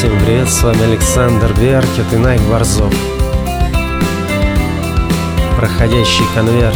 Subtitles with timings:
[0.00, 2.90] Всем привет, с вами Александр Беркет и Найк Борзов.
[5.58, 6.74] Проходящий конверт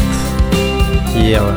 [1.15, 1.55] Ева.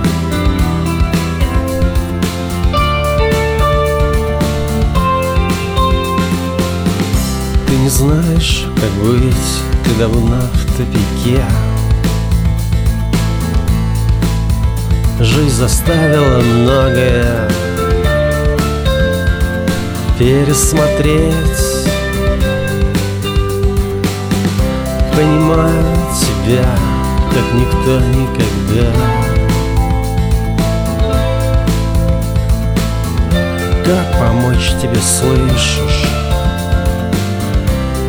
[7.67, 9.35] Ты не знаешь, как быть,
[9.83, 11.43] ты давно в тупике.
[15.19, 17.46] Жизнь заставила многое
[20.17, 21.93] пересмотреть.
[25.15, 25.83] Понимаю
[26.19, 26.65] тебя,
[27.31, 28.91] как никто никогда.
[33.85, 36.05] Как помочь тебе, слышишь?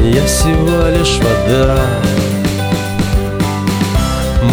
[0.01, 1.79] Я всего лишь вода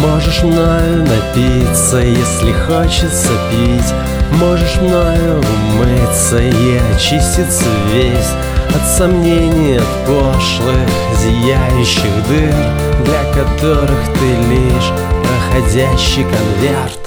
[0.00, 3.94] Можешь мною напиться, если хочется пить.
[4.32, 8.32] Можешь мною умыться и очиститься весь.
[8.74, 10.88] От сомнений, от пошлых,
[11.22, 12.54] зияющих дыр
[13.04, 16.98] Для которых ты лишь проходящий конверт.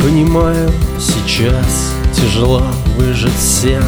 [0.00, 2.62] Понимаю, сейчас тяжело
[2.98, 3.84] выжить всем.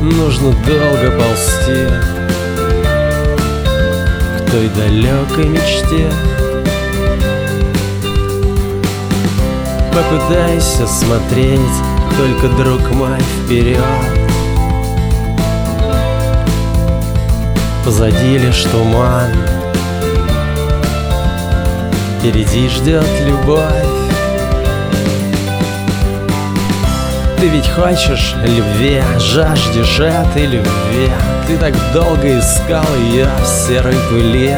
[0.00, 2.23] Нужно долго ползти
[4.54, 6.08] той далекой мечте.
[9.92, 11.60] Попытайся смотреть
[12.16, 13.80] Только, друг мой, вперед.
[17.84, 19.32] Позади лишь туман.
[22.20, 24.03] Впереди ждет любовь
[27.44, 31.10] Ты ведь хочешь любви, жаждешь этой любви.
[31.46, 34.56] Ты так долго искал ее в серой пыли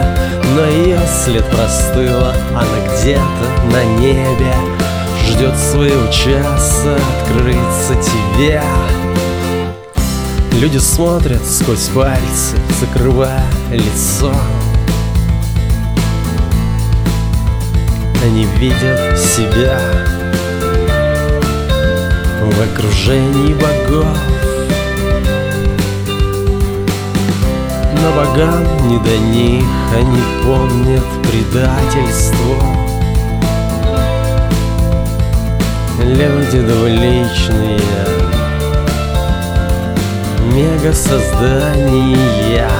[0.54, 4.54] Но ее след простыла, она где-то на небе
[5.28, 8.62] Ждет своего часа открыться тебе.
[10.52, 14.32] Люди смотрят сквозь пальцы, закрывая лицо.
[18.22, 19.76] Они видят себя
[22.56, 24.06] в окружении богов.
[28.00, 32.56] Но богам не до них, они помнят предательство.
[36.02, 37.80] Люди двуличные,
[40.52, 42.70] мега создания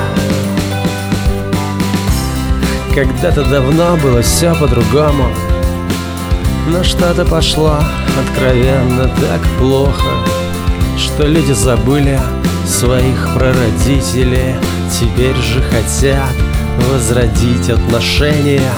[2.95, 5.29] Когда-то давно было все по-другому
[6.67, 7.79] но что-то пошло
[8.21, 10.11] откровенно так плохо
[10.97, 12.19] Что люди забыли
[12.67, 14.57] своих прародителей.
[14.91, 16.33] Теперь же хотят
[16.91, 18.73] возродить отношения.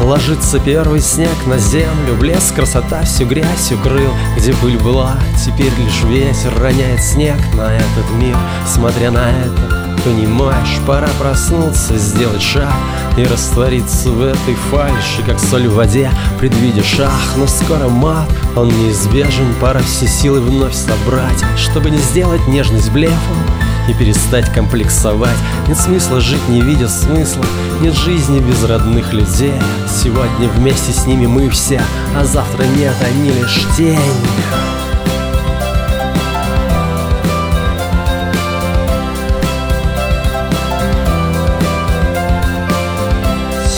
[0.00, 4.10] Ложится первый снег на землю Блеск, красота, всю грязь укрыл.
[4.36, 5.14] Где пыль была,
[5.44, 8.36] теперь лишь ветер Роняет снег на этот мир.
[8.66, 12.74] Смотря на это, понимаешь Пора проснуться, сделать шаг
[13.16, 16.10] И раствориться в этой фальши Как соль в воде,
[16.44, 22.46] предвидя шаг Но скоро мат, он неизбежен Пора все силы вновь собрать Чтобы не сделать
[22.48, 23.38] нежность блефом
[23.86, 25.36] и перестать комплексовать.
[25.68, 27.44] Нет смысла жить, не видя смысла
[27.80, 29.54] Нет жизни без родных людей.
[29.88, 31.80] Сегодня вместе с ними мы все
[32.14, 33.98] А завтра нет, они лишь тень.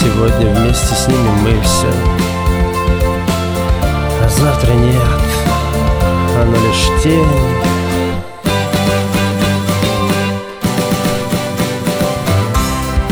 [0.01, 2.36] Сегодня вместе с ними мы все
[4.37, 4.97] завтра нет,
[6.41, 7.27] оно лишь тень.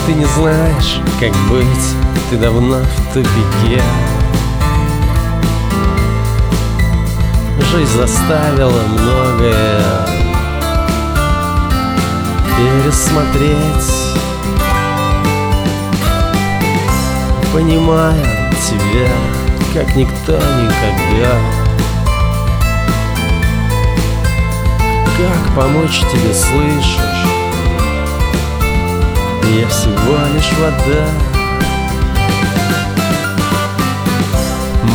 [0.06, 1.94] Ты не знаешь, как быть,
[2.28, 3.82] ты давно в тупике.
[7.72, 9.80] Жизнь заставила многое
[12.56, 14.14] пересмотреть.
[17.52, 18.14] Понимаю
[18.68, 19.08] тебя,
[19.74, 21.34] как никто никогда.
[25.16, 27.00] Как помочь тебе, слышишь?
[29.52, 31.08] Я всего лишь вода.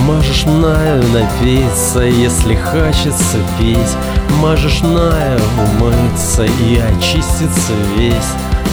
[0.06, 3.98] Можешь мною напиться, если хочется пить.
[4.38, 8.14] Можешь мною умыться и очиститься весь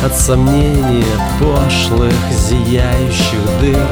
[0.04, 1.04] От сомнений,
[1.40, 3.85] пошлых, зияющих дыр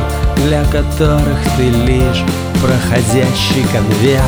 [0.45, 2.23] Для которых ты лишь
[2.61, 4.23] проходящий конверт.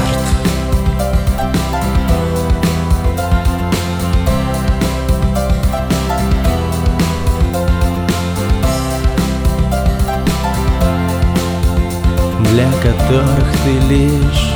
[12.50, 14.54] Для которых ты лишь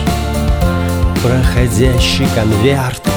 [1.23, 3.10] проходящий конверт